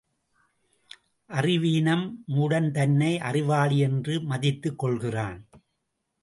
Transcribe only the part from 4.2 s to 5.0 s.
மதித்துக்